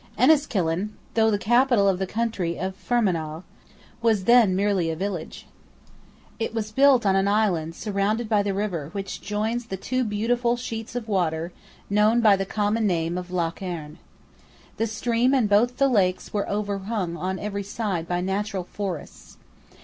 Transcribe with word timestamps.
Enniskillen, 0.17 0.93
though 1.13 1.29
the 1.29 1.37
capital 1.37 1.87
of 1.87 1.99
the 1.99 2.07
county 2.07 2.57
of 2.57 2.75
Fermanagh, 2.75 3.43
was 4.01 4.23
then 4.23 4.55
merely 4.55 4.89
a 4.89 4.95
village. 4.95 5.45
It 6.39 6.55
was 6.55 6.71
built 6.71 7.05
on 7.05 7.15
an 7.15 7.27
island 7.27 7.75
surrounded 7.75 8.27
by 8.27 8.41
the 8.41 8.55
river 8.55 8.89
which 8.93 9.21
joins 9.21 9.67
the 9.67 9.77
two 9.77 10.03
beautiful 10.03 10.57
sheets 10.57 10.95
of 10.95 11.07
water 11.07 11.53
known 11.87 12.19
by 12.19 12.35
the 12.35 12.47
common 12.47 12.87
name 12.87 13.15
of 13.15 13.29
Lough 13.29 13.53
Erne. 13.61 13.99
The 14.77 14.87
stream 14.87 15.35
and 15.35 15.47
both 15.47 15.77
the 15.77 15.87
lakes 15.87 16.33
were 16.33 16.49
overhung 16.49 17.15
on 17.15 17.37
every 17.37 17.61
side 17.61 18.07
by 18.07 18.21
natural 18.21 18.63
forests. 18.63 19.37